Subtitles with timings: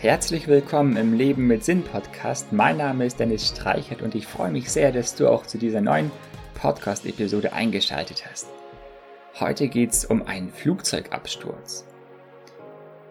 [0.00, 2.54] Herzlich willkommen im Leben mit Sinn Podcast.
[2.54, 5.82] Mein Name ist Dennis Streichert und ich freue mich sehr, dass du auch zu dieser
[5.82, 6.10] neuen
[6.54, 8.46] Podcast-Episode eingeschaltet hast.
[9.38, 11.86] Heute geht es um einen Flugzeugabsturz.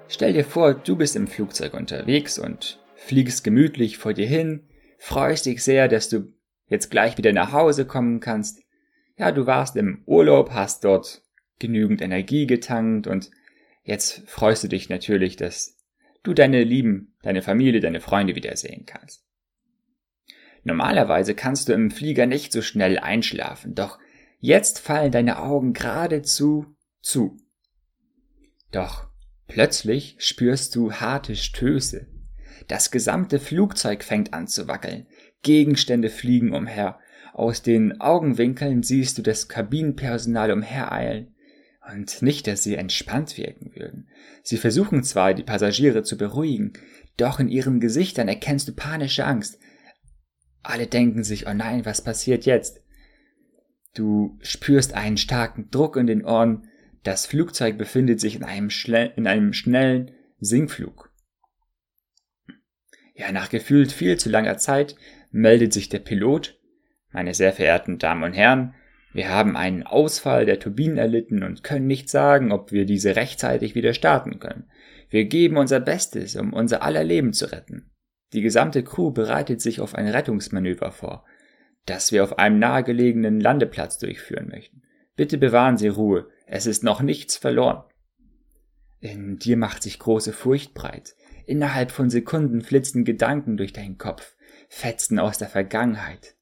[0.08, 4.68] Stell dir vor, du bist im Flugzeug unterwegs und fliegst gemütlich vor dir hin,
[4.98, 6.34] freust dich sehr, dass du
[6.70, 8.64] jetzt gleich wieder nach Hause kommen kannst.
[9.16, 11.22] Ja, du warst im Urlaub, hast dort
[11.60, 13.30] genügend Energie getankt und
[13.84, 15.79] jetzt freust du dich natürlich, dass
[16.24, 19.26] du deine Lieben, deine Familie, deine Freunde wiedersehen kannst.
[20.64, 23.98] Normalerweise kannst du im Flieger nicht so schnell einschlafen, doch
[24.40, 27.38] jetzt fallen deine Augen geradezu zu.
[28.72, 29.08] Doch
[29.48, 32.08] plötzlich spürst du harte Stöße.
[32.68, 35.08] Das gesamte Flugzeug fängt an zu wackeln,
[35.42, 37.00] Gegenstände fliegen umher,
[37.34, 41.36] aus den Augenwinkeln siehst du das Kabinenpersonal umhereilen,
[41.92, 44.08] und nicht, dass sie entspannt wirken würden.
[44.44, 46.74] Sie versuchen zwar, die Passagiere zu beruhigen,
[47.18, 49.60] doch in ihren Gesichtern erkennst du panische Angst.
[50.62, 52.82] Alle denken sich, oh nein, was passiert jetzt?
[53.94, 56.68] Du spürst einen starken Druck in den Ohren,
[57.04, 58.70] das Flugzeug befindet sich in einem,
[59.16, 61.12] in einem schnellen Sinkflug.
[63.16, 64.96] Ja, nach gefühlt viel zu langer Zeit
[65.32, 66.58] meldet sich der Pilot.
[67.12, 68.76] Meine sehr verehrten Damen und Herren,
[69.12, 73.74] wir haben einen Ausfall der Turbinen erlitten und können nicht sagen, ob wir diese rechtzeitig
[73.76, 74.70] wieder starten können.
[75.10, 77.90] Wir geben unser Bestes, um unser aller Leben zu retten.
[78.34, 81.26] Die gesamte Crew bereitet sich auf ein Rettungsmanöver vor,
[81.86, 84.84] das wir auf einem nahegelegenen Landeplatz durchführen möchten.
[85.16, 87.84] Bitte bewahren Sie Ruhe, es ist noch nichts verloren.
[89.00, 91.16] In dir macht sich große Furcht breit.
[91.48, 94.36] Innerhalb von Sekunden flitzen Gedanken durch deinen Kopf,
[94.68, 96.36] Fetzen aus der Vergangenheit.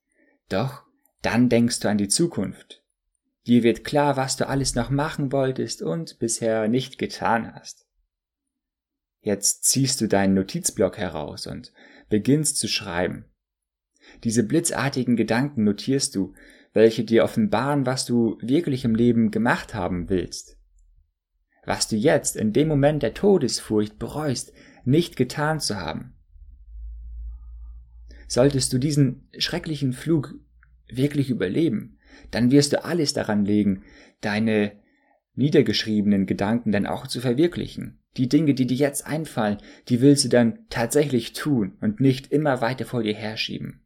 [0.50, 0.87] Doch
[1.22, 2.84] dann denkst du an die Zukunft.
[3.48, 7.86] Dir wird klar, was du alles noch machen wolltest und bisher nicht getan hast.
[9.22, 11.74] Jetzt ziehst du deinen Notizblock heraus und
[12.10, 13.26] beginnst zu schreiben.
[14.24, 16.34] Diese blitzartigen Gedanken notierst du,
[16.74, 20.58] welche dir offenbaren, was du wirklich im Leben gemacht haben willst.
[21.66, 24.54] Was du jetzt in dem Moment der Todesfurcht bereust,
[24.86, 26.14] nicht getan zu haben.
[28.28, 30.36] Solltest du diesen schrecklichen Flug
[30.90, 32.00] wirklich überleben,
[32.32, 33.84] dann wirst du alles daran legen,
[34.22, 34.72] deine
[35.36, 38.00] niedergeschriebenen Gedanken dann auch zu verwirklichen.
[38.18, 39.58] Die Dinge, die dir jetzt einfallen,
[39.90, 43.86] die willst du dann tatsächlich tun und nicht immer weiter vor dir herschieben.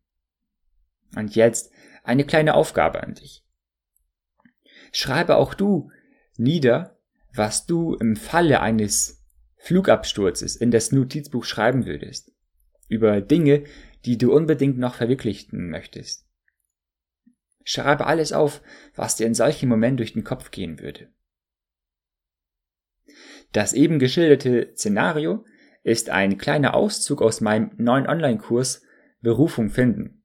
[1.15, 1.71] Und jetzt
[2.03, 3.43] eine kleine Aufgabe an dich.
[4.93, 5.91] Schreibe auch du
[6.37, 6.97] nieder,
[7.33, 9.23] was du im Falle eines
[9.57, 12.31] Flugabsturzes in das Notizbuch schreiben würdest.
[12.87, 13.65] Über Dinge,
[14.05, 16.25] die du unbedingt noch verwirklichen möchtest.
[17.63, 18.61] Schreibe alles auf,
[18.95, 21.09] was dir in solchem Moment durch den Kopf gehen würde.
[23.51, 25.45] Das eben geschilderte Szenario
[25.83, 28.83] ist ein kleiner Auszug aus meinem neuen Online-Kurs
[29.21, 30.23] Berufung finden.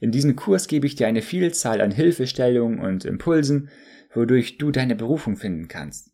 [0.00, 3.70] In diesem Kurs gebe ich dir eine Vielzahl an Hilfestellungen und Impulsen,
[4.12, 6.12] wodurch du deine Berufung finden kannst.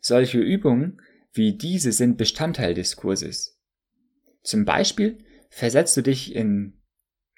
[0.00, 1.00] Solche Übungen
[1.32, 3.58] wie diese sind Bestandteil des Kurses.
[4.42, 6.81] Zum Beispiel versetzt du dich in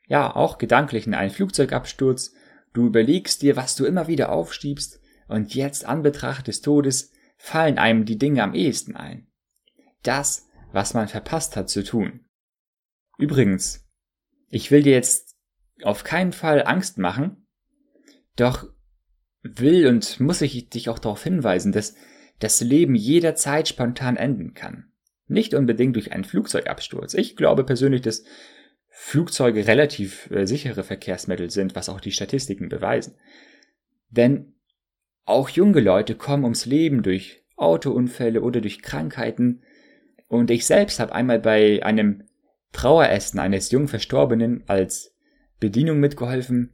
[0.07, 2.33] ja, auch gedanklich in einen Flugzeugabsturz,
[2.73, 7.79] du überlegst dir, was du immer wieder aufschiebst, und jetzt an Betracht des Todes fallen
[7.79, 9.27] einem die Dinge am ehesten ein.
[10.03, 12.21] Das, was man verpasst hat zu tun.
[13.17, 13.89] Übrigens,
[14.49, 15.37] ich will dir jetzt
[15.83, 17.47] auf keinen Fall Angst machen,
[18.37, 18.69] doch
[19.43, 21.95] will und muss ich dich auch darauf hinweisen, dass
[22.41, 24.93] das Leben jederzeit spontan enden kann.
[25.27, 27.15] Nicht unbedingt durch einen Flugzeugabsturz.
[27.15, 28.25] Ich glaube persönlich, dass
[28.97, 33.15] Flugzeuge relativ äh, sichere Verkehrsmittel sind, was auch die Statistiken beweisen.
[34.09, 34.55] Denn
[35.25, 39.63] auch junge Leute kommen ums Leben durch Autounfälle oder durch Krankheiten.
[40.29, 42.23] Und ich selbst habe einmal bei einem
[42.73, 45.13] Traueressen eines jungen Verstorbenen als
[45.59, 46.71] Bedienung mitgeholfen.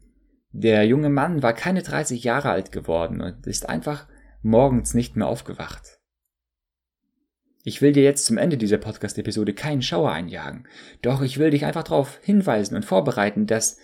[0.53, 4.07] Der junge Mann war keine 30 Jahre alt geworden und ist einfach
[4.43, 6.00] morgens nicht mehr aufgewacht.
[7.63, 10.67] Ich will dir jetzt zum Ende dieser Podcast-Episode keinen Schauer einjagen,
[11.03, 13.79] doch ich will dich einfach darauf hinweisen und vorbereiten, dass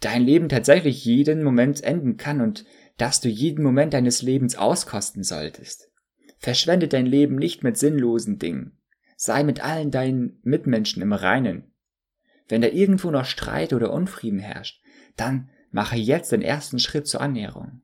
[0.00, 2.64] dein Leben tatsächlich jeden Moment enden kann und
[2.96, 5.90] dass du jeden Moment deines Lebens auskosten solltest.
[6.38, 8.78] Verschwende dein Leben nicht mit sinnlosen Dingen.
[9.16, 11.72] Sei mit allen deinen Mitmenschen im Reinen.
[12.48, 14.80] Wenn da irgendwo noch Streit oder Unfrieden herrscht,
[15.16, 17.82] dann mache jetzt den ersten Schritt zur Annäherung.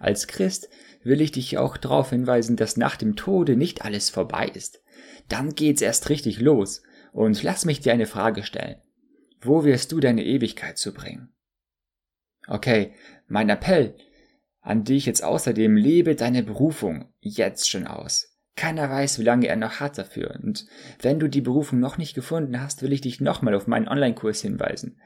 [0.00, 0.68] Als Christ
[1.02, 4.82] will ich dich auch darauf hinweisen, dass nach dem Tode nicht alles vorbei ist.
[5.28, 6.82] Dann geht's erst richtig los.
[7.12, 8.76] Und lass mich dir eine Frage stellen.
[9.40, 11.28] Wo wirst du deine Ewigkeit zubringen?
[12.48, 12.92] Okay,
[13.28, 13.94] mein Appell
[14.64, 18.34] an dich jetzt außerdem lebe deine Berufung jetzt schon aus.
[18.56, 20.38] Keiner weiß, wie lange er noch hat dafür.
[20.42, 20.66] Und
[21.02, 24.40] wenn du die Berufung noch nicht gefunden hast, will ich dich nochmal auf meinen Online-Kurs
[24.40, 24.98] hinweisen.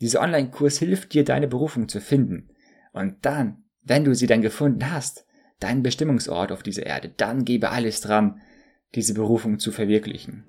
[0.00, 2.48] Dieser Online-Kurs hilft dir, deine Berufung zu finden.
[2.92, 5.26] Und dann, wenn du sie dann gefunden hast,
[5.58, 8.40] deinen Bestimmungsort auf dieser Erde, dann gebe alles dran,
[8.94, 10.44] diese Berufung zu verwirklichen.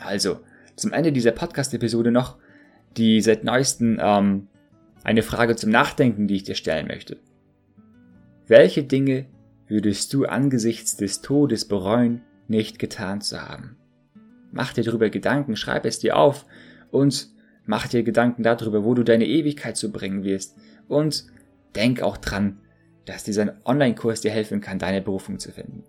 [0.00, 0.40] Also,
[0.76, 2.38] zum Ende dieser Podcast-Episode noch
[2.96, 4.48] die seit neuesten ähm,
[5.04, 7.18] eine Frage zum Nachdenken, die ich dir stellen möchte.
[8.46, 9.26] Welche Dinge
[9.68, 13.76] würdest du angesichts des Todes bereuen, nicht getan zu haben?
[14.50, 16.46] Mach dir darüber Gedanken, schreib es dir auf
[16.90, 17.28] und
[17.64, 20.56] mach dir Gedanken darüber, wo du deine Ewigkeit zu bringen wirst
[20.88, 21.26] und
[21.74, 22.60] denk auch dran,
[23.04, 25.84] dass dieser Online-Kurs dir helfen kann, deine Berufung zu finden.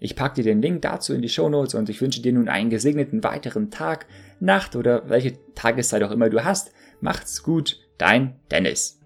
[0.00, 2.48] Ich packe dir den Link dazu in die Show Notes und ich wünsche dir nun
[2.48, 4.06] einen gesegneten weiteren Tag,
[4.40, 6.72] Nacht oder welche Tageszeit auch immer du hast.
[7.00, 9.00] Macht's gut, dein Dennis.